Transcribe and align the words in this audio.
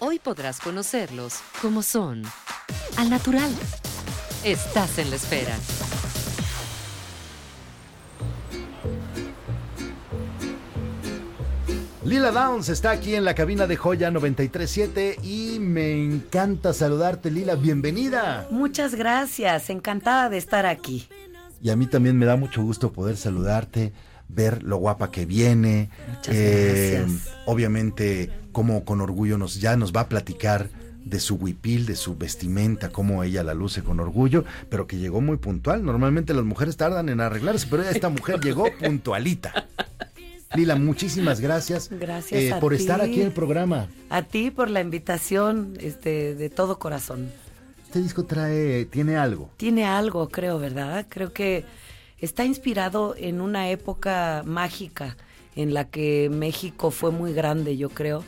Hoy 0.00 0.18
podrás 0.18 0.60
conocerlos 0.60 1.40
como 1.62 1.82
son, 1.82 2.22
al 2.96 3.10
natural. 3.10 3.50
Estás 4.42 4.98
en 4.98 5.10
la 5.10 5.16
esfera. 5.16 5.54
Lila 12.04 12.32
Downs 12.32 12.68
está 12.68 12.90
aquí 12.90 13.14
en 13.14 13.24
la 13.24 13.34
cabina 13.34 13.66
de 13.66 13.76
Joya 13.76 14.10
937 14.10 15.18
y 15.22 15.58
me 15.58 16.04
encanta 16.04 16.74
saludarte, 16.74 17.30
Lila. 17.30 17.54
Bienvenida. 17.54 18.46
Muchas 18.50 18.94
gracias, 18.94 19.70
encantada 19.70 20.28
de 20.28 20.36
estar 20.36 20.66
aquí. 20.66 21.08
Y 21.62 21.70
a 21.70 21.76
mí 21.76 21.86
también 21.86 22.18
me 22.18 22.26
da 22.26 22.36
mucho 22.36 22.62
gusto 22.62 22.92
poder 22.92 23.16
saludarte, 23.16 23.94
ver 24.28 24.62
lo 24.62 24.76
guapa 24.76 25.10
que 25.10 25.26
viene. 25.26 25.90
Muchas 26.08 26.34
gracias. 26.34 27.28
Obviamente, 27.46 28.30
como 28.52 28.84
con 28.84 29.00
orgullo 29.00 29.38
nos 29.38 29.60
ya 29.60 29.76
nos 29.76 29.92
va 29.92 30.02
a 30.02 30.08
platicar 30.08 30.70
de 31.04 31.20
su 31.20 31.34
huipil, 31.36 31.86
de 31.86 31.96
su 31.96 32.16
vestimenta, 32.16 32.88
cómo 32.88 33.22
ella 33.22 33.42
la 33.42 33.54
luce 33.54 33.82
con 33.82 34.00
orgullo, 34.00 34.44
pero 34.70 34.86
que 34.86 34.96
llegó 34.96 35.20
muy 35.20 35.36
puntual. 35.36 35.84
Normalmente 35.84 36.32
las 36.34 36.44
mujeres 36.44 36.76
tardan 36.76 37.08
en 37.08 37.20
arreglarse, 37.20 37.66
pero 37.70 37.82
esta 37.82 38.08
mujer 38.08 38.40
llegó 38.40 38.66
puntualita. 38.80 39.66
Lila, 40.54 40.76
muchísimas 40.76 41.40
gracias, 41.40 41.90
Gracias 41.90 42.40
eh, 42.40 42.52
a 42.52 42.60
por 42.60 42.74
ti. 42.74 42.82
estar 42.82 43.00
aquí 43.00 43.20
en 43.20 43.26
el 43.26 43.32
programa. 43.32 43.88
A 44.08 44.22
ti 44.22 44.50
por 44.50 44.70
la 44.70 44.80
invitación 44.80 45.74
este, 45.80 46.34
de 46.34 46.48
todo 46.48 46.78
corazón. 46.78 47.30
Este 47.84 48.00
disco 48.00 48.24
trae, 48.24 48.84
tiene 48.86 49.16
algo. 49.16 49.50
Tiene 49.56 49.84
algo, 49.84 50.28
creo, 50.28 50.58
¿verdad? 50.58 51.06
Creo 51.08 51.32
que 51.32 51.64
está 52.18 52.44
inspirado 52.44 53.14
en 53.16 53.40
una 53.40 53.70
época 53.70 54.42
mágica 54.46 55.16
en 55.56 55.74
la 55.74 55.88
que 55.88 56.30
México 56.30 56.90
fue 56.90 57.10
muy 57.10 57.32
grande, 57.32 57.76
yo 57.76 57.88
creo, 57.88 58.24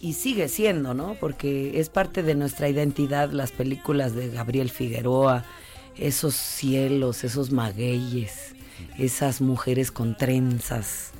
y 0.00 0.14
sigue 0.14 0.48
siendo, 0.48 0.92
¿no? 0.92 1.16
Porque 1.20 1.78
es 1.80 1.88
parte 1.88 2.22
de 2.22 2.34
nuestra 2.34 2.68
identidad 2.68 3.30
las 3.30 3.52
películas 3.52 4.14
de 4.14 4.28
Gabriel 4.28 4.70
Figueroa, 4.70 5.44
esos 5.96 6.34
cielos, 6.34 7.24
esos 7.24 7.52
magueyes, 7.52 8.54
esas 8.98 9.40
mujeres 9.40 9.90
con 9.90 10.16
trenzas, 10.16 11.12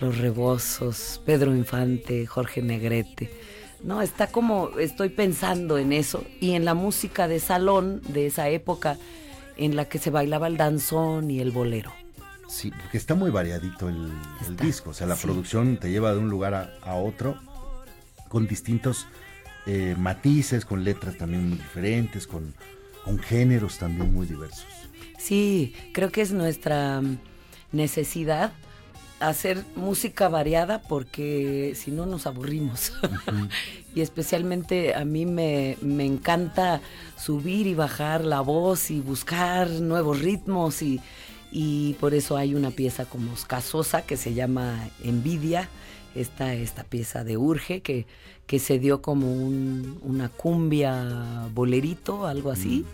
los 0.00 0.18
rebozos, 0.18 1.20
Pedro 1.24 1.54
Infante, 1.54 2.26
Jorge 2.26 2.62
Negrete. 2.62 3.30
No, 3.84 4.00
está 4.00 4.28
como, 4.28 4.78
estoy 4.78 5.08
pensando 5.08 5.76
en 5.76 5.92
eso 5.92 6.24
y 6.40 6.52
en 6.52 6.64
la 6.64 6.74
música 6.74 7.28
de 7.28 7.40
salón 7.40 8.00
de 8.08 8.26
esa 8.26 8.48
época 8.48 8.96
en 9.56 9.76
la 9.76 9.86
que 9.86 9.98
se 9.98 10.10
bailaba 10.10 10.46
el 10.46 10.56
danzón 10.56 11.30
y 11.30 11.40
el 11.40 11.50
bolero. 11.50 11.92
Sí, 12.48 12.70
porque 12.70 12.98
está 12.98 13.14
muy 13.14 13.30
variadito 13.30 13.88
el, 13.88 14.12
disco. 14.58 14.90
O 14.90 14.94
sea, 14.94 15.06
la 15.06 15.16
sí. 15.16 15.26
producción 15.26 15.78
te 15.78 15.90
lleva 15.90 16.12
de 16.12 16.18
un 16.18 16.28
lugar 16.28 16.54
a, 16.54 16.70
a 16.82 16.96
otro 16.96 17.36
con 18.28 18.46
distintos 18.46 19.06
eh, 19.66 19.94
matices, 19.96 20.64
con 20.64 20.82
letras 20.82 21.16
también 21.16 21.50
muy 21.50 21.58
diferentes, 21.58 22.26
con, 22.26 22.54
con 23.04 23.18
géneros 23.18 23.78
también 23.78 24.12
muy 24.12 24.26
diversos. 24.26 24.66
Sí, 25.18 25.74
creo 25.92 26.10
que 26.10 26.20
es 26.20 26.32
nuestra 26.32 27.00
mm, 27.00 27.18
necesidad 27.70 28.52
hacer 29.28 29.64
música 29.76 30.28
variada 30.28 30.80
porque 30.82 31.72
si 31.76 31.90
no 31.90 32.06
nos 32.06 32.26
aburrimos. 32.26 32.92
y 33.94 34.00
especialmente 34.00 34.94
a 34.94 35.04
mí 35.04 35.26
me, 35.26 35.76
me 35.80 36.04
encanta 36.06 36.80
subir 37.16 37.66
y 37.66 37.74
bajar 37.74 38.24
la 38.24 38.40
voz 38.40 38.90
y 38.90 39.00
buscar 39.00 39.68
nuevos 39.70 40.20
ritmos 40.20 40.82
y, 40.82 41.00
y 41.50 41.94
por 41.94 42.14
eso 42.14 42.36
hay 42.36 42.54
una 42.54 42.70
pieza 42.70 43.04
como 43.04 43.32
Casosa 43.46 44.02
que 44.02 44.16
se 44.16 44.34
llama 44.34 44.88
Envidia, 45.04 45.68
esta, 46.14 46.54
esta 46.54 46.84
pieza 46.84 47.24
de 47.24 47.36
Urge 47.36 47.80
que, 47.82 48.06
que 48.46 48.58
se 48.58 48.78
dio 48.78 49.02
como 49.02 49.32
un- 49.32 49.98
una 50.02 50.28
cumbia 50.28 51.48
bolerito, 51.54 52.26
algo 52.26 52.50
así. 52.50 52.84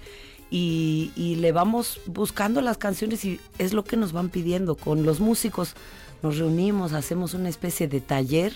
Y, 0.50 1.12
y 1.14 1.34
le 1.36 1.52
vamos 1.52 2.00
buscando 2.06 2.62
las 2.62 2.78
canciones 2.78 3.22
y 3.26 3.38
es 3.58 3.74
lo 3.74 3.84
que 3.84 3.96
nos 3.98 4.12
van 4.12 4.30
pidiendo. 4.30 4.76
Con 4.76 5.04
los 5.04 5.20
músicos 5.20 5.74
nos 6.22 6.38
reunimos, 6.38 6.92
hacemos 6.92 7.34
una 7.34 7.48
especie 7.48 7.88
de 7.88 8.00
taller. 8.00 8.52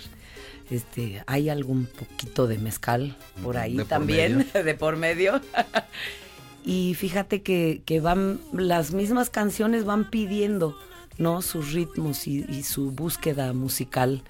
Este, 0.70 1.22
hay 1.26 1.48
algún 1.48 1.86
poquito 1.86 2.46
de 2.46 2.58
mezcal 2.58 3.16
por 3.42 3.58
ahí 3.58 3.76
De 3.76 3.84
también, 3.84 4.48
de 4.54 4.74
por 4.74 4.96
medio. 4.96 5.40
y 6.64 6.94
fíjate 6.94 7.42
que, 7.42 7.82
que 7.84 8.00
van, 8.00 8.40
las 8.52 8.92
mismas 8.92 9.28
canciones 9.28 9.84
van 9.84 10.08
pidiendo, 10.08 10.76
¿no? 11.18 11.42
Sus 11.42 11.72
ritmos 11.72 12.26
y, 12.26 12.44
y 12.48 12.62
su 12.62 12.90
búsqueda 12.90 13.52
musical. 13.52 14.22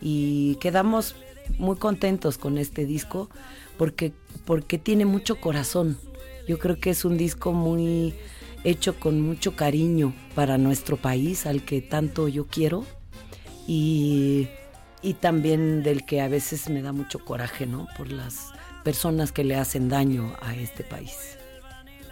Y 0.00 0.56
quedamos 0.56 1.16
muy 1.58 1.76
contentos 1.76 2.38
con 2.38 2.58
este 2.58 2.84
disco 2.84 3.30
porque, 3.76 4.12
porque 4.44 4.78
tiene 4.78 5.04
mucho 5.04 5.40
corazón. 5.40 5.98
Yo 6.46 6.58
creo 6.58 6.78
que 6.78 6.90
es 6.90 7.04
un 7.04 7.16
disco 7.16 7.52
muy 7.52 8.14
hecho 8.64 8.98
con 8.98 9.20
mucho 9.20 9.56
cariño 9.56 10.14
para 10.34 10.58
nuestro 10.58 10.96
país, 10.96 11.46
al 11.46 11.62
que 11.62 11.80
tanto 11.80 12.28
yo 12.28 12.46
quiero. 12.46 12.84
Y, 13.66 14.48
y 15.02 15.14
también 15.14 15.82
del 15.82 16.04
que 16.04 16.20
a 16.20 16.28
veces 16.28 16.68
me 16.70 16.82
da 16.82 16.92
mucho 16.92 17.24
coraje, 17.24 17.66
¿no? 17.66 17.86
Por 17.96 18.10
las 18.10 18.52
personas 18.84 19.32
que 19.32 19.44
le 19.44 19.56
hacen 19.56 19.88
daño 19.88 20.34
a 20.40 20.54
este 20.54 20.84
país. 20.84 21.36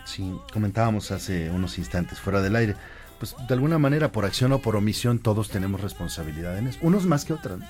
Sí, 0.05 0.33
comentábamos 0.53 1.11
hace 1.11 1.51
unos 1.51 1.79
instantes 1.79 2.21
fuera 2.21 2.41
del 2.41 2.55
aire. 2.57 2.75
Pues 3.19 3.35
de 3.49 3.55
alguna 3.55 3.79
manera, 3.79 4.13
por 4.13 4.25
acción 4.25 4.53
o 4.53 4.61
por 4.61 4.77
omisión, 4.77 5.19
todos 5.19 5.49
tenemos 5.49 5.81
responsabilidad 5.81 6.59
en 6.59 6.69
eso. 6.69 6.79
Unos 6.83 7.07
más 7.07 7.25
que 7.25 7.33
otros. 7.33 7.61
¿no? 7.61 7.67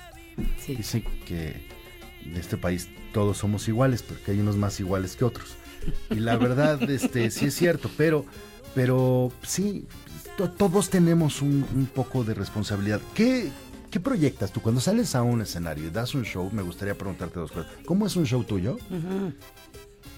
Sí. 0.59 0.75
Dicen 0.75 1.03
que 1.25 1.65
en 2.25 2.35
este 2.35 2.57
país 2.57 2.89
todos 3.13 3.37
somos 3.37 3.67
iguales, 3.67 4.03
pero 4.03 4.21
que 4.23 4.31
hay 4.31 4.39
unos 4.39 4.57
más 4.57 4.79
iguales 4.79 5.15
que 5.15 5.25
otros. 5.25 5.55
Y 6.11 6.15
la 6.15 6.37
verdad, 6.37 6.81
este, 6.89 7.31
sí 7.31 7.45
es 7.45 7.55
cierto, 7.55 7.89
pero, 7.97 8.25
pero 8.77 9.31
sí, 9.41 9.87
to- 10.37 10.51
todos 10.51 10.91
tenemos 10.91 11.41
un, 11.41 11.89
poco 11.95 12.23
de 12.23 12.35
responsabilidad. 12.35 13.01
¿Qué, 13.15 13.49
¿Qué 13.89 13.99
proyectas 13.99 14.51
tú 14.51 14.61
cuando 14.61 14.79
sales 14.79 15.15
a 15.15 15.23
un 15.23 15.41
escenario 15.41 15.87
y 15.87 15.89
das 15.89 16.13
un 16.13 16.21
show? 16.21 16.47
Me 16.53 16.61
gustaría 16.61 16.93
preguntarte 16.93 17.39
dos 17.39 17.51
cosas. 17.51 17.71
¿Cómo 17.87 18.05
es 18.05 18.15
un 18.15 18.27
show 18.27 18.43
tuyo? 18.43 18.77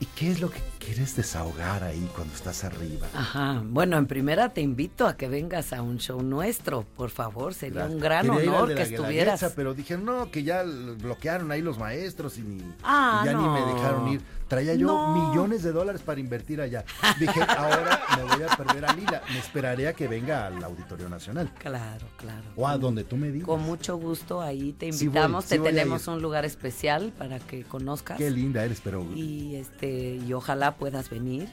¿Y 0.01 0.05
qué 0.05 0.31
es 0.31 0.39
lo 0.39 0.49
que 0.49 0.59
quieres 0.79 1.15
desahogar 1.17 1.83
ahí 1.83 2.09
cuando 2.15 2.33
estás 2.33 2.63
arriba? 2.63 3.07
Ajá. 3.13 3.61
Bueno, 3.65 3.97
en 3.97 4.05
primera 4.07 4.53
te 4.53 4.61
invito 4.61 5.07
a 5.07 5.17
que 5.17 5.27
vengas 5.27 5.73
a 5.73 5.81
un 5.81 5.97
show 5.97 6.21
nuestro, 6.21 6.85
por 6.95 7.09
favor. 7.09 7.53
Sería 7.53 7.85
un 7.85 7.99
gran 7.99 8.29
Quería 8.29 8.49
honor 8.51 8.73
que 8.75 8.83
estuvieras. 8.83 9.51
Pero 9.57 9.73
dijeron, 9.73 10.05
no, 10.05 10.31
que 10.31 10.43
ya 10.43 10.63
bloquearon 10.63 11.51
ahí 11.51 11.61
los 11.61 11.77
maestros 11.77 12.37
y, 12.37 12.41
ni- 12.43 12.63
Ah, 12.83 13.21
y 13.23 13.25
ya 13.25 13.33
no. 13.33 13.41
ni 13.55 13.61
me 13.61 13.73
dejaron 13.73 14.07
ir. 14.07 14.21
Traía 14.47 14.73
yo 14.73 14.87
No. 14.87 15.29
millones 15.29 15.61
de 15.61 15.71
dólares 15.71 16.01
para 16.01 16.19
invertir 16.19 16.59
allá. 16.61 16.83
Dije, 17.19 17.39
ahora 17.57 18.01
me 18.17 18.23
voy 18.23 18.43
a 18.43 18.55
perder 18.57 18.85
a 18.85 18.93
Lila. 18.93 19.21
Me 19.31 19.37
esperaré 19.37 19.87
a 19.89 19.93
que 19.93 20.07
venga 20.07 20.47
al 20.47 20.63
Auditorio 20.63 21.07
Nacional. 21.09 21.51
Claro, 21.59 22.07
claro. 22.17 22.45
O 22.55 22.67
a 22.67 22.77
donde 22.77 23.03
tú 23.03 23.15
me 23.17 23.31
digas. 23.31 23.45
Con 23.47 23.61
mucho 23.61 23.97
gusto 23.97 24.41
ahí 24.41 24.71
te 24.73 24.91
Sí 24.91 25.07
voy, 25.07 25.17
invitamos, 25.17 25.43
sí 25.45 25.57
te 25.57 25.59
tenemos 25.59 26.07
un 26.07 26.21
lugar 26.21 26.45
especial 26.45 27.13
para 27.17 27.37
que 27.39 27.63
conozcas. 27.63 28.17
Qué 28.17 28.31
linda 28.31 28.63
eres, 28.65 28.81
pero 28.83 29.03
y 29.13 29.55
este 29.55 29.88
y 29.89 30.33
ojalá 30.33 30.75
puedas 30.75 31.09
venir. 31.09 31.49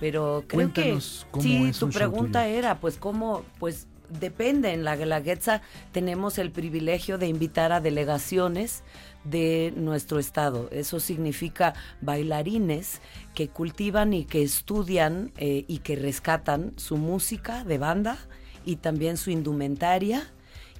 Pero 0.00 0.44
creo 0.46 0.72
Cuéntanos 0.72 1.24
que 1.26 1.30
cómo 1.30 1.42
sí 1.42 1.64
es 1.64 1.78
tu 1.78 1.88
pregunta 1.90 2.44
tuyo. 2.44 2.56
era 2.56 2.80
pues 2.80 2.96
cómo 2.96 3.44
pues 3.58 3.86
depende. 4.08 4.72
En 4.72 4.84
la 4.84 4.96
Guelaguetza 4.96 5.62
tenemos 5.92 6.38
el 6.38 6.50
privilegio 6.50 7.18
de 7.18 7.28
invitar 7.28 7.72
a 7.72 7.80
delegaciones 7.80 8.82
de 9.24 9.72
nuestro 9.76 10.18
estado. 10.18 10.68
Eso 10.70 11.00
significa 11.00 11.74
bailarines 12.00 13.00
que 13.34 13.48
cultivan 13.48 14.12
y 14.12 14.24
que 14.24 14.42
estudian 14.42 15.32
eh, 15.36 15.64
y 15.66 15.78
que 15.78 15.96
rescatan 15.96 16.72
su 16.76 16.96
música 16.96 17.64
de 17.64 17.78
banda 17.78 18.18
y 18.64 18.76
también 18.76 19.16
su 19.16 19.30
indumentaria. 19.30 20.30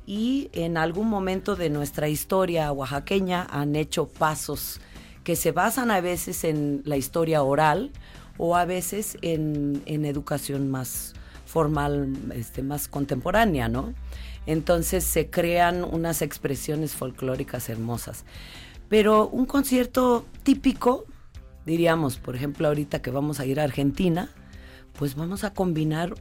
Y 0.06 0.50
en 0.52 0.76
algún 0.76 1.08
momento 1.08 1.56
de 1.56 1.70
nuestra 1.70 2.08
historia 2.08 2.70
oaxaqueña 2.72 3.46
han 3.50 3.74
hecho 3.74 4.06
pasos 4.06 4.80
que 5.24 5.36
se 5.36 5.52
basan 5.52 5.90
a 5.90 6.00
veces 6.00 6.44
en 6.44 6.82
la 6.84 6.96
historia 6.96 7.42
oral 7.42 7.90
o 8.36 8.56
a 8.56 8.64
veces 8.64 9.16
en, 9.22 9.82
en 9.86 10.04
educación 10.04 10.70
más 10.70 11.14
formal, 11.46 12.12
este, 12.34 12.62
más 12.62 12.88
contemporánea, 12.88 13.68
¿no? 13.68 13.94
Entonces 14.46 15.04
se 15.04 15.30
crean 15.30 15.82
unas 15.84 16.20
expresiones 16.20 16.92
folclóricas 16.92 17.68
hermosas. 17.68 18.24
Pero 18.88 19.28
un 19.28 19.46
concierto 19.46 20.26
típico, 20.42 21.06
diríamos, 21.64 22.18
por 22.18 22.36
ejemplo, 22.36 22.68
ahorita 22.68 23.00
que 23.00 23.10
vamos 23.10 23.40
a 23.40 23.46
ir 23.46 23.60
a 23.60 23.64
Argentina, 23.64 24.28
pues 24.98 25.14
vamos 25.14 25.44
a 25.44 25.54
combinar, 25.54 26.14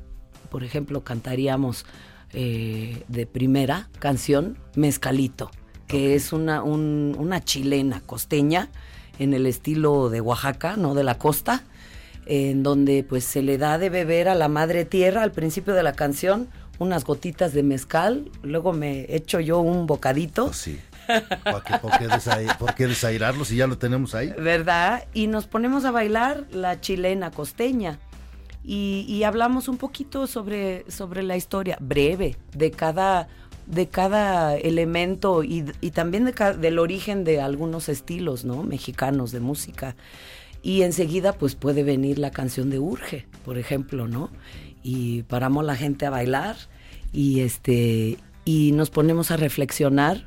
por 0.50 0.63
ejemplo, 0.63 1.03
cantaríamos 1.03 1.85
eh, 2.31 3.03
de 3.09 3.25
primera 3.25 3.89
canción 4.00 4.57
Mezcalito, 4.75 5.51
que 5.88 6.15
es 6.15 6.31
una, 6.31 6.63
una 6.63 7.44
chilena 7.44 8.01
costeña 8.01 8.69
en 9.19 9.33
el 9.33 9.45
estilo 9.45 10.10
de 10.10 10.21
Oaxaca, 10.21 10.75
no 10.77 10.95
de 10.95 11.04
la 11.04 11.18
costa, 11.18 11.63
en 12.25 12.63
donde 12.63 13.04
pues 13.04 13.24
se 13.24 13.42
le 13.42 13.57
da 13.57 13.77
de 13.77 13.89
beber 13.89 14.30
a 14.30 14.36
la 14.36 14.48
madre 14.48 14.86
tierra 14.86 15.24
al 15.24 15.31
principio 15.31 15.74
de 15.74 15.83
la 15.83 15.94
canción 15.94 16.48
unas 16.80 17.04
gotitas 17.04 17.54
de 17.54 17.63
mezcal, 17.63 18.30
luego 18.42 18.74
me 18.74 19.06
echo 19.10 19.39
yo 19.39 19.60
un 19.60 19.88
bocadito. 19.88 20.45
Oh, 20.45 20.54
sí. 20.54 20.80
¿Por 22.60 22.74
qué, 22.75 22.88
desairarlo 22.88 23.44
si 23.45 23.57
ya 23.57 23.68
lo 23.68 23.77
tenemos 23.77 24.15
ahí? 24.15 24.33
¿Verdad? 24.38 25.06
Y 25.13 25.27
nos 25.27 25.48
ponemos 25.48 25.86
a 25.86 25.92
bailar 25.92 26.45
la 26.51 26.80
chilena 26.80 27.31
costeña. 27.31 28.00
Y, 28.65 29.24
hablamos 29.24 29.68
un 29.68 29.75
poquito 29.75 30.25
sobre, 30.25 30.89
sobre 30.89 31.21
la 31.21 31.36
historia 31.36 31.77
breve 31.81 32.38
de 32.56 32.71
cada, 32.71 33.27
de 33.65 33.88
cada 33.88 34.56
elemento 34.57 35.44
y, 35.44 35.63
también 35.92 36.31
del 36.60 36.80
origen 36.80 37.24
de 37.24 37.42
algunos 37.42 37.89
estilos 37.89 38.45
¿no? 38.45 38.63
mexicanos 38.63 39.31
de 39.31 39.39
música. 39.39 39.95
Y 40.62 40.83
enseguida 40.83 41.33
pues 41.33 41.56
puede 41.56 41.83
venir 41.83 42.19
la 42.19 42.31
canción 42.31 42.69
de 42.69 42.80
Urge, 42.80 43.27
por 43.44 43.57
ejemplo, 43.57 44.07
¿no? 44.07 44.30
Y 44.81 45.24
paramos 45.24 45.65
la 45.65 45.75
gente 45.75 46.06
a 46.06 46.10
bailar 46.10 46.56
y, 47.12 47.42
este, 47.42 48.18
y 48.45 48.71
nos 48.71 48.89
ponemos 48.89 49.31
a 49.31 49.38
reflexionar 49.38 50.25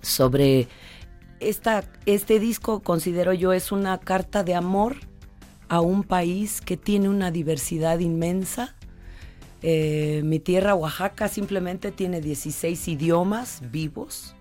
sobre 0.00 0.68
esta, 1.40 1.84
este 2.06 2.40
disco, 2.40 2.80
considero 2.80 3.32
yo, 3.32 3.52
es 3.52 3.72
una 3.72 3.98
carta 3.98 4.44
de 4.44 4.54
amor 4.54 4.96
a 5.68 5.80
un 5.80 6.04
país 6.04 6.60
que 6.60 6.76
tiene 6.76 7.08
una 7.08 7.30
diversidad 7.30 7.98
inmensa. 7.98 8.74
Eh, 9.62 10.22
mi 10.24 10.40
tierra, 10.40 10.74
Oaxaca, 10.74 11.28
simplemente 11.28 11.92
tiene 11.92 12.20
16 12.20 12.88
idiomas 12.88 13.62
vivos. 13.70 14.34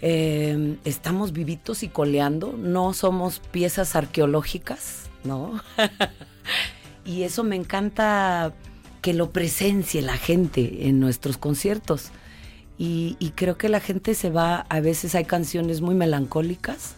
Eh, 0.00 0.76
estamos 0.84 1.32
vivitos 1.32 1.82
y 1.82 1.88
coleando, 1.88 2.54
no 2.58 2.92
somos 2.92 3.40
piezas 3.40 3.96
arqueológicas, 3.96 5.08
¿no? 5.22 5.60
y 7.04 7.22
eso 7.22 7.44
me 7.44 7.56
encanta 7.56 8.54
que 9.00 9.14
lo 9.14 9.32
presencie 9.32 10.02
la 10.02 10.16
gente 10.16 10.88
en 10.88 11.00
nuestros 11.00 11.36
conciertos. 11.36 12.10
Y, 12.76 13.32
creo 13.36 13.56
que 13.56 13.68
la 13.68 13.78
gente 13.78 14.14
se 14.14 14.30
va, 14.30 14.66
a 14.68 14.80
veces 14.80 15.14
hay 15.14 15.24
canciones 15.24 15.80
muy 15.80 15.94
melancólicas, 15.94 16.96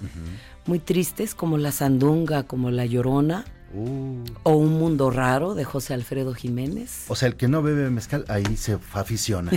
muy 0.64 0.78
tristes, 0.78 1.34
como 1.34 1.58
La 1.58 1.70
Sandunga, 1.70 2.44
como 2.44 2.70
La 2.70 2.86
Llorona. 2.86 3.44
Uh. 3.76 4.24
O 4.42 4.56
Un 4.56 4.78
Mundo 4.78 5.10
Raro 5.10 5.54
de 5.54 5.64
José 5.64 5.92
Alfredo 5.92 6.34
Jiménez. 6.34 7.04
O 7.08 7.16
sea, 7.16 7.28
el 7.28 7.36
que 7.36 7.46
no 7.46 7.62
bebe 7.62 7.90
mezcal, 7.90 8.24
ahí 8.28 8.56
se 8.56 8.78
aficiona. 8.94 9.52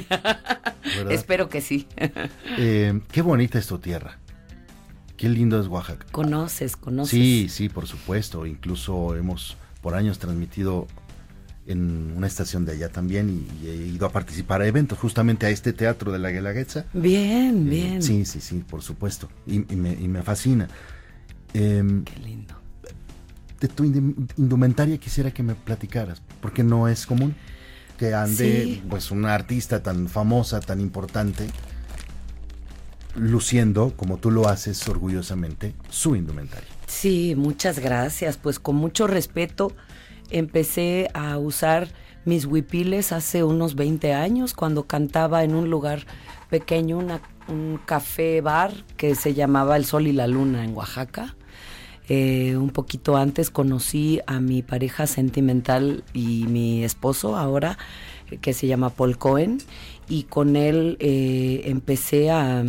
Espero 1.10 1.48
que 1.50 1.62
sí. 1.62 1.88
Eh, 2.58 3.00
qué 3.12 3.22
bonita 3.22 3.58
es 3.58 3.68
tu 3.68 3.80
tierra. 3.80 4.18
Qué 5.16 5.30
lindo 5.30 5.60
es 5.60 5.68
Oaxaca. 5.68 6.06
Conoces, 6.12 6.76
conoces. 6.76 7.12
Sí, 7.12 7.48
sí, 7.50 7.70
por 7.70 7.88
supuesto. 7.88 8.46
Incluso 8.46 9.16
hemos 9.16 9.58
por 9.82 9.96
años 9.96 10.20
transmitido 10.20 10.88
en 11.68 12.14
una 12.18 12.26
estación 12.26 12.66
de 12.66 12.74
allá 12.74 12.90
también 12.90 13.46
y, 13.62 13.68
he 13.68 13.76
ido 13.76 14.08
a 14.08 14.12
participar 14.12 14.62
a 14.62 14.68
eventos, 14.68 14.98
justamente 14.98 15.46
a 15.46 15.50
este 15.50 15.72
teatro 15.72 16.12
de 16.12 16.20
la 16.20 16.32
Guelaguetza. 16.32 16.86
Bien, 16.94 17.68
eh, 17.68 17.70
bien. 17.70 18.04
Sí, 18.04 18.26
sí, 18.26 18.42
sí, 18.42 18.64
por 18.68 18.82
supuesto. 18.82 19.30
Y, 19.46 19.60
me, 19.60 20.24
fascina. 20.24 20.68
Em, 21.54 22.04
Qué 22.04 22.20
lindo. 22.20 22.59
De 23.60 23.68
tu 23.68 23.84
indumentaria 23.84 24.98
quisiera 24.98 25.32
que 25.32 25.44
me 25.44 25.56
platicaras, 25.56 26.22
porque 26.42 26.64
no 26.64 26.88
es 26.88 27.06
común 27.06 27.36
que 27.98 28.14
ande 28.14 28.82
pues 28.90 29.12
una 29.12 29.34
artista 29.34 29.84
tan 29.84 30.08
famosa, 30.08 30.62
tan 30.62 30.80
importante, 30.80 31.48
luciendo, 33.16 33.94
como 33.98 34.18
tú 34.18 34.32
lo 34.32 34.48
haces 34.48 34.88
orgullosamente, 34.88 35.74
su 35.90 36.16
indumentaria. 36.16 36.70
Sí, 36.88 37.36
muchas 37.36 37.80
gracias. 37.80 38.38
Pues 38.38 38.60
con 38.60 38.78
mucho 38.78 39.06
respeto 39.08 39.74
empecé 40.30 41.10
a 41.14 41.38
usar 41.38 41.90
mis 42.24 42.46
huipiles 42.46 43.12
hace 43.12 43.44
unos 43.44 43.76
20 43.76 44.14
años 44.14 44.54
cuando 44.54 44.88
cantaba 44.88 45.44
en 45.44 45.56
un 45.56 45.70
lugar 45.70 46.06
pequeño, 46.50 47.00
un 47.48 47.80
café 47.86 48.40
bar 48.42 48.72
que 48.96 49.16
se 49.16 49.34
llamaba 49.34 49.76
El 49.76 49.86
Sol 49.86 50.08
y 50.08 50.14
la 50.14 50.28
Luna 50.28 50.64
en 50.64 50.76
Oaxaca. 50.76 51.36
Eh, 52.10 52.58
un 52.58 52.72
poquito 52.72 53.18
antes 53.18 53.52
conocí 53.52 54.20
a 54.26 54.40
mi 54.40 54.64
pareja 54.64 55.06
sentimental 55.06 56.04
y 56.12 56.46
mi 56.48 56.84
esposo 56.84 57.38
ahora, 57.38 57.78
que 58.42 58.54
se 58.54 58.66
llama 58.66 58.90
Paul 58.90 59.18
Cohen, 59.20 59.60
y 60.08 60.24
con 60.24 60.56
él 60.56 60.98
eh, 61.00 61.62
empecé 61.66 62.32
a, 62.32 62.66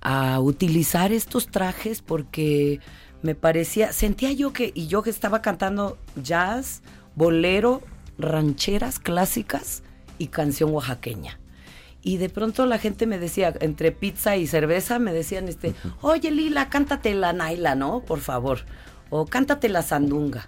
a 0.00 0.40
utilizar 0.40 1.12
estos 1.12 1.48
trajes 1.48 2.00
porque 2.00 2.80
me 3.20 3.34
parecía, 3.34 3.92
sentía 3.92 4.32
yo 4.32 4.54
que, 4.54 4.72
y 4.74 4.86
yo 4.86 5.02
que 5.02 5.10
estaba 5.10 5.42
cantando 5.42 5.98
jazz, 6.22 6.82
bolero, 7.14 7.82
rancheras 8.16 8.98
clásicas 8.98 9.82
y 10.18 10.28
canción 10.28 10.70
oaxaqueña. 10.70 11.38
Y 12.02 12.18
de 12.18 12.28
pronto 12.28 12.64
la 12.66 12.78
gente 12.78 13.06
me 13.06 13.18
decía, 13.18 13.52
entre 13.60 13.92
pizza 13.92 14.36
y 14.36 14.46
cerveza, 14.46 14.98
me 14.98 15.12
decían, 15.12 15.48
este, 15.48 15.74
oye 16.00 16.30
Lila, 16.30 16.68
cántate 16.68 17.14
la 17.14 17.32
Naila, 17.32 17.74
¿no? 17.74 18.00
Por 18.00 18.20
favor. 18.20 18.60
O 19.10 19.26
cántate 19.26 19.68
la 19.68 19.82
Sandunga. 19.82 20.46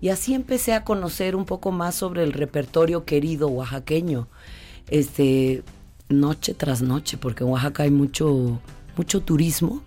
Y 0.00 0.10
así 0.10 0.34
empecé 0.34 0.74
a 0.74 0.84
conocer 0.84 1.36
un 1.36 1.44
poco 1.44 1.72
más 1.72 1.94
sobre 1.94 2.22
el 2.22 2.32
repertorio 2.32 3.04
querido 3.04 3.48
oaxaqueño. 3.48 4.28
Este, 4.88 5.62
noche 6.08 6.54
tras 6.54 6.82
noche, 6.82 7.16
porque 7.18 7.44
en 7.44 7.50
Oaxaca 7.50 7.82
hay 7.84 7.90
mucho, 7.90 8.60
mucho 8.96 9.20
turismo. 9.20 9.82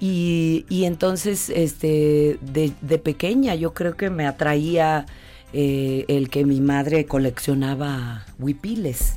Y, 0.00 0.64
entonces, 0.70 1.50
este, 1.50 2.38
de, 2.40 2.98
pequeña 2.98 3.54
yo 3.54 3.74
creo 3.74 3.96
que 3.96 4.10
me 4.10 4.26
atraía 4.26 5.06
eh, 5.52 6.04
el 6.08 6.30
que 6.30 6.44
mi 6.44 6.60
madre 6.60 7.06
coleccionaba 7.06 8.24
huipiles. 8.38 9.16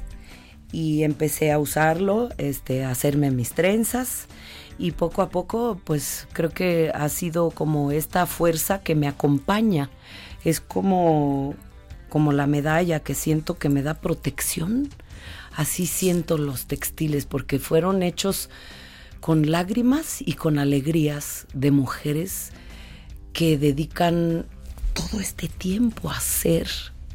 Y 0.71 1.03
empecé 1.03 1.51
a 1.51 1.59
usarlo, 1.59 2.29
este, 2.37 2.83
a 2.83 2.91
hacerme 2.91 3.31
mis 3.31 3.51
trenzas. 3.51 4.27
Y 4.77 4.91
poco 4.91 5.21
a 5.21 5.29
poco, 5.29 5.79
pues 5.83 6.27
creo 6.33 6.49
que 6.49 6.91
ha 6.93 7.07
sido 7.09 7.51
como 7.51 7.91
esta 7.91 8.25
fuerza 8.25 8.81
que 8.81 8.95
me 8.95 9.07
acompaña. 9.07 9.89
Es 10.43 10.59
como, 10.59 11.55
como 12.09 12.31
la 12.31 12.47
medalla 12.47 13.01
que 13.01 13.13
siento 13.13 13.57
que 13.57 13.69
me 13.69 13.83
da 13.83 13.95
protección. 13.95 14.89
Así 15.55 15.85
siento 15.85 16.37
los 16.37 16.65
textiles, 16.65 17.25
porque 17.25 17.59
fueron 17.59 18.01
hechos 18.03 18.49
con 19.19 19.51
lágrimas 19.51 20.21
y 20.21 20.33
con 20.33 20.57
alegrías 20.57 21.45
de 21.53 21.71
mujeres 21.71 22.51
que 23.33 23.57
dedican 23.57 24.45
todo 24.93 25.21
este 25.21 25.47
tiempo 25.47 26.09
a 26.09 26.17
hacer 26.17 26.67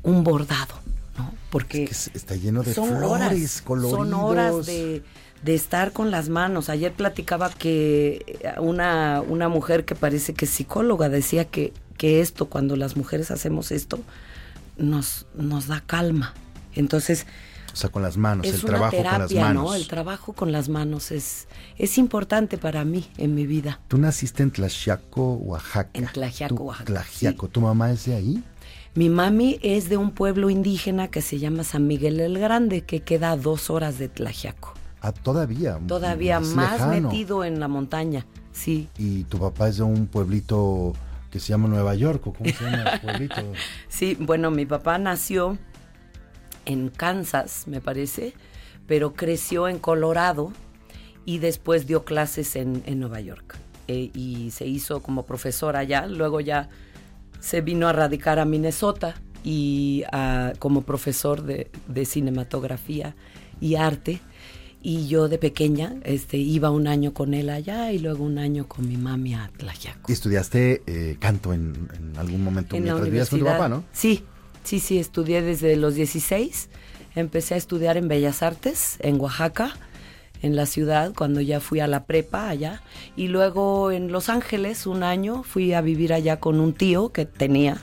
un 0.02 0.24
bordado, 0.24 0.74
¿no? 1.16 1.32
Porque 1.50 1.84
está 1.84 2.34
lleno 2.36 2.62
de 2.62 2.74
flores, 2.74 3.62
coloridos. 3.62 3.98
Son 3.98 4.14
horas 4.14 4.66
de, 4.66 5.02
estar 5.46 5.92
con 5.92 6.10
las 6.10 6.28
manos. 6.28 6.68
Ayer 6.68 6.92
platicaba 6.92 7.50
que 7.50 8.54
una, 8.58 9.22
una 9.26 9.48
mujer 9.48 9.84
que 9.84 9.94
parece 9.94 10.34
que 10.34 10.44
es 10.44 10.50
psicóloga 10.50 11.08
decía 11.08 11.44
que, 11.44 11.72
que 11.96 12.20
esto, 12.20 12.46
cuando 12.46 12.76
las 12.76 12.96
mujeres 12.96 13.30
hacemos 13.30 13.70
esto, 13.72 14.00
nos, 14.76 15.26
nos 15.34 15.68
da 15.68 15.82
calma. 15.86 16.34
Entonces, 16.74 17.26
o 17.76 17.78
sea, 17.78 17.90
con 17.90 18.00
las 18.00 18.16
manos, 18.16 18.46
el 18.46 18.58
trabajo 18.62 18.96
con 18.96 19.04
las 19.04 19.34
manos. 19.34 19.64
¿no? 19.64 19.74
El 19.74 19.86
trabajo 19.86 20.32
con 20.32 20.50
las 20.50 20.70
manos 20.70 21.10
es, 21.10 21.46
es 21.76 21.98
importante 21.98 22.56
para 22.56 22.86
mí 22.86 23.06
en 23.18 23.34
mi 23.34 23.46
vida. 23.46 23.80
Tú 23.88 23.98
naciste 23.98 24.42
en 24.42 24.50
Tlaxiaco, 24.50 25.34
Oaxaca. 25.34 25.90
En 25.92 26.06
Tlaxiaco, 26.06 26.64
Oaxaca. 26.64 26.86
Tlaxiaco. 26.86 27.48
¿Tu 27.48 27.60
mamá 27.60 27.90
es 27.92 28.06
de 28.06 28.14
ahí? 28.14 28.42
Mi 28.96 29.10
mami 29.10 29.58
es 29.60 29.90
de 29.90 29.98
un 29.98 30.10
pueblo 30.10 30.48
indígena 30.48 31.08
que 31.08 31.20
se 31.20 31.38
llama 31.38 31.64
San 31.64 31.86
Miguel 31.86 32.18
el 32.18 32.38
Grande, 32.38 32.80
que 32.80 33.00
queda 33.00 33.32
a 33.32 33.36
dos 33.36 33.68
horas 33.68 33.98
de 33.98 34.08
Tlaxiaco. 34.08 34.72
Ah, 35.02 35.12
todavía. 35.12 35.78
Todavía 35.86 36.40
más, 36.40 36.88
metido 36.88 37.44
en 37.44 37.60
la 37.60 37.68
montaña, 37.68 38.24
sí. 38.52 38.88
¿Y 38.96 39.24
tu 39.24 39.38
papá 39.38 39.68
es 39.68 39.76
de 39.76 39.82
un 39.82 40.06
pueblito 40.06 40.94
que 41.30 41.40
se 41.40 41.48
llama 41.48 41.68
Nueva 41.68 41.94
York? 41.94 42.26
¿o 42.26 42.32
¿Cómo 42.32 42.50
se 42.50 42.64
llama 42.64 42.84
el 42.84 43.00
pueblito? 43.00 43.52
sí, 43.88 44.16
bueno, 44.18 44.50
mi 44.50 44.64
papá 44.64 44.96
nació 44.96 45.58
en 46.64 46.88
Kansas, 46.88 47.64
me 47.66 47.82
parece, 47.82 48.32
pero 48.86 49.12
creció 49.12 49.68
en 49.68 49.78
Colorado 49.78 50.52
y 51.26 51.36
después 51.36 51.86
dio 51.86 52.06
clases 52.06 52.56
en, 52.56 52.82
Nueva 52.98 53.20
York. 53.20 53.58
Eh, 53.88 54.10
y 54.14 54.52
se 54.52 54.66
hizo 54.66 55.02
como 55.02 55.26
profesor 55.26 55.76
allá, 55.76 56.06
luego 56.06 56.40
ya 56.40 56.70
se 57.46 57.60
vino 57.60 57.86
a 57.86 57.92
radicar 57.92 58.40
a 58.40 58.44
Minnesota 58.44 59.14
y 59.44 60.02
como 60.58 60.82
profesor 60.82 61.44
de, 61.44 61.70
cinematografía 62.04 63.14
y 63.60 63.76
arte. 63.76 64.20
Y 64.82 65.06
yo 65.06 65.28
de 65.28 65.38
pequeña 65.38 65.94
este, 66.04 66.36
iba 66.36 66.70
un 66.70 66.86
año 66.86 67.12
con 67.12 67.34
él 67.34 67.50
allá 67.50 67.92
y 67.92 67.98
luego 67.98 68.24
un 68.24 68.38
año 68.38 68.68
con 68.68 68.88
mi 68.88 68.96
mami 68.96 69.34
a 69.34 69.50
Tlayaco. 69.56 70.10
¿Y 70.10 70.12
estudiaste 70.12 70.82
eh, 70.86 71.16
canto 71.18 71.52
en, 71.52 71.88
en, 71.96 72.16
algún 72.18 72.42
momento 72.42 72.76
mientras 72.76 73.04
vivías 73.04 73.30
con 73.30 73.40
tu 73.40 73.44
papá, 73.44 73.68
no? 73.68 73.84
Sí, 73.92 74.22
sí, 74.62 74.78
sí, 74.78 74.98
estudié 74.98 75.42
desde 75.42 75.76
los 75.76 75.94
16. 75.94 76.68
Empecé 77.14 77.54
a 77.54 77.56
estudiar 77.56 77.96
en 77.96 78.06
Bellas 78.08 78.42
Artes, 78.42 78.96
en 79.00 79.20
Oaxaca, 79.20 79.74
en 80.42 80.56
la 80.56 80.66
ciudad, 80.66 81.12
cuando 81.14 81.40
ya 81.40 81.60
fui 81.60 81.80
a 81.80 81.86
la 81.86 82.04
prepa 82.04 82.48
allá. 82.48 82.82
Y 83.16 83.28
luego 83.28 83.90
en 83.90 84.12
Los 84.12 84.28
Ángeles, 84.28 84.86
un 84.86 85.02
año, 85.02 85.42
fui 85.42 85.72
a 85.72 85.80
vivir 85.80 86.12
allá 86.12 86.40
con 86.40 86.60
un 86.60 86.72
tío 86.72 87.10
que 87.10 87.26
tenía 87.26 87.78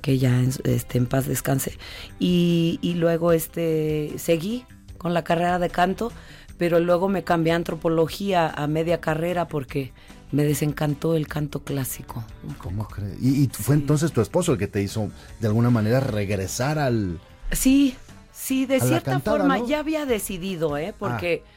que 0.00 0.18
ya 0.18 0.42
este, 0.64 0.98
en 0.98 1.06
paz 1.06 1.26
descanse. 1.26 1.76
Y, 2.18 2.78
y 2.80 2.94
luego 2.94 3.32
este, 3.32 4.14
seguí 4.16 4.64
con 4.96 5.14
la 5.14 5.24
carrera 5.24 5.58
de 5.58 5.70
canto, 5.70 6.10
pero 6.56 6.80
luego 6.80 7.08
me 7.08 7.24
cambié 7.24 7.52
a 7.52 7.56
antropología 7.56 8.48
a 8.48 8.66
media 8.66 9.00
carrera 9.00 9.48
porque 9.48 9.92
me 10.32 10.44
desencantó 10.44 11.16
el 11.16 11.26
canto 11.26 11.64
clásico. 11.64 12.24
¿Cómo 12.58 12.86
crees? 12.86 13.20
¿Y, 13.20 13.48
fue 13.48 13.74
entonces 13.74 14.12
tu 14.12 14.20
esposo 14.20 14.52
el 14.52 14.58
que 14.58 14.68
te 14.68 14.82
hizo 14.82 15.10
de 15.40 15.46
alguna 15.46 15.70
manera 15.70 16.00
regresar 16.00 16.78
al... 16.78 17.18
Sí, 17.52 17.96
sí, 18.32 18.66
de 18.66 18.80
cierta 18.80 19.18
forma 19.20 19.64
ya 19.66 19.80
había 19.80 20.06
decidido, 20.06 20.76
¿eh? 20.76 20.94
Porque, 20.96 21.42
ah. 21.44 21.50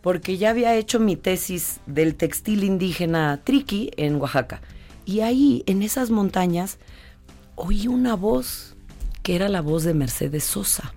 Porque 0.00 0.38
ya 0.38 0.50
había 0.50 0.74
hecho 0.76 1.00
mi 1.00 1.16
tesis 1.16 1.80
del 1.86 2.14
textil 2.14 2.64
indígena 2.64 3.40
Triqui 3.44 3.90
en 3.96 4.16
Oaxaca. 4.16 4.60
Y 5.04 5.20
ahí, 5.20 5.62
en 5.66 5.82
esas 5.82 6.10
montañas, 6.10 6.78
oí 7.56 7.88
una 7.88 8.14
voz 8.14 8.76
que 9.22 9.36
era 9.36 9.48
la 9.48 9.60
voz 9.60 9.84
de 9.84 9.94
Mercedes 9.94 10.44
Sosa 10.44 10.94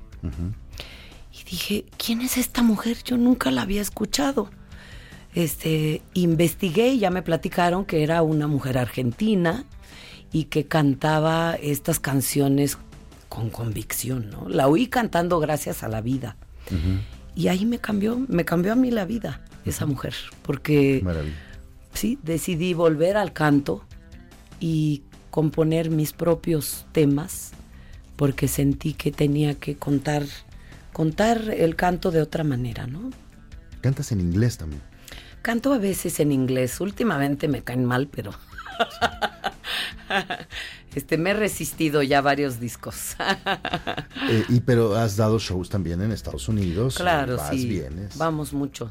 dije, 1.54 1.86
¿quién 1.98 2.22
es 2.22 2.38
esta 2.38 2.64
mujer? 2.64 2.98
Yo 3.04 3.16
nunca 3.16 3.52
la 3.52 3.62
había 3.62 3.82
escuchado. 3.82 4.50
Este, 5.36 6.02
investigué 6.14 6.90
y 6.90 7.00
ya 7.00 7.12
me 7.12 7.22
platicaron 7.22 7.86
que 7.86 8.04
era 8.04 8.24
una 8.24 8.48
mujer 8.48 8.78
argentina 8.78 9.66
y 10.32 10.46
que 10.46 10.66
cantaba 10.66 11.56
estas 11.56 12.00
canciones 12.00 12.80
con 13.30 13.52
convicción, 13.52 14.32
¿no? 14.32 14.50
La 14.50 14.68
oí 14.68 14.88
cantando 14.88 15.40
gracias 15.40 15.84
a 15.84 15.88
la 15.88 16.02
vida. 16.02 16.38
Y 17.36 17.48
ahí 17.48 17.66
me 17.66 17.80
cambió, 17.80 18.20
me 18.28 18.46
cambió 18.46 18.74
a 18.74 18.76
mí 18.76 18.92
la 18.92 19.06
vida 19.06 19.42
esa 19.66 19.86
mujer, 19.86 20.14
porque 20.42 21.04
sí, 21.94 22.20
decidí 22.22 22.74
volver 22.74 23.18
al 23.18 23.34
canto 23.34 23.84
y 24.60 25.04
componer 25.32 25.90
mis 25.90 26.14
propios 26.14 26.86
temas, 26.92 27.52
porque 28.16 28.48
sentí 28.48 28.94
que 28.94 29.12
tenía 29.12 29.56
que 29.56 29.76
contar 29.76 30.24
contar 30.94 31.50
el 31.50 31.76
canto 31.76 32.12
de 32.12 32.22
otra 32.22 32.44
manera, 32.44 32.88
¿no? 32.88 33.10
¿Cantas 33.82 34.12
en 34.14 34.22
inglés 34.22 34.58
también? 34.58 34.82
Canto 35.42 35.74
a 35.74 35.78
veces 35.78 36.22
en 36.22 36.32
inglés. 36.32 36.80
Últimamente 36.80 37.50
me 37.50 37.64
caen 37.64 37.84
mal, 37.84 38.08
pero 38.08 38.32
este 40.96 41.18
me 41.18 41.32
he 41.32 41.34
resistido 41.34 42.04
ya 42.04 42.22
varios 42.22 42.60
discos. 42.60 43.16
Eh, 44.30 44.46
y 44.48 44.62
pero 44.62 44.96
has 44.96 45.18
dado 45.18 45.38
shows 45.38 45.70
también 45.70 46.02
en 46.02 46.12
Estados 46.12 46.48
Unidos. 46.48 46.96
Claro, 46.96 47.38
sí. 47.52 47.84
Vamos 48.16 48.54
mucho. 48.54 48.90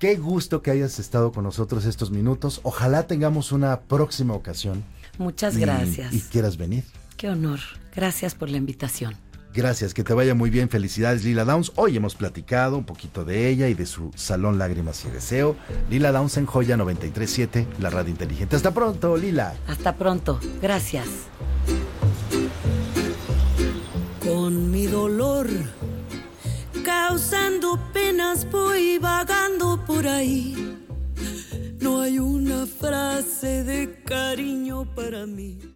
Qué 0.00 0.16
gusto 0.16 0.60
que 0.60 0.72
hayas 0.72 0.98
estado 0.98 1.30
con 1.30 1.44
nosotros 1.44 1.84
estos 1.84 2.10
minutos. 2.10 2.60
Ojalá 2.64 3.06
tengamos 3.06 3.52
una 3.52 3.80
próxima 3.82 4.34
ocasión. 4.34 4.82
Muchas 5.18 5.56
gracias. 5.56 6.12
Y 6.12 6.20
quieras 6.20 6.56
venir. 6.56 6.84
Qué 7.16 7.30
honor. 7.30 7.60
Gracias 7.94 8.34
por 8.34 8.50
la 8.50 8.56
invitación. 8.56 9.16
Gracias, 9.56 9.94
que 9.94 10.04
te 10.04 10.12
vaya 10.12 10.34
muy 10.34 10.50
bien. 10.50 10.68
Felicidades, 10.68 11.24
Lila 11.24 11.46
Downs. 11.46 11.72
Hoy 11.76 11.96
hemos 11.96 12.14
platicado 12.14 12.76
un 12.76 12.84
poquito 12.84 13.24
de 13.24 13.48
ella 13.48 13.68
y 13.68 13.74
de 13.74 13.86
su 13.86 14.10
Salón 14.14 14.58
Lágrimas 14.58 15.02
y 15.06 15.08
Deseo. 15.08 15.56
Lila 15.88 16.12
Downs 16.12 16.36
en 16.36 16.44
Joya 16.44 16.76
937, 16.76 17.66
la 17.80 17.88
radio 17.88 18.10
inteligente. 18.10 18.54
Hasta 18.54 18.74
pronto, 18.74 19.16
Lila. 19.16 19.54
Hasta 19.66 19.96
pronto. 19.96 20.38
Gracias. 20.60 21.06
Con 24.22 24.70
mi 24.70 24.88
dolor, 24.88 25.46
causando 26.84 27.80
penas, 27.94 28.46
voy 28.50 28.98
vagando 28.98 29.82
por 29.86 30.06
ahí. 30.06 30.76
No 31.80 32.02
hay 32.02 32.18
una 32.18 32.66
frase 32.66 33.64
de 33.64 34.02
cariño 34.04 34.84
para 34.94 35.24
mí. 35.24 35.75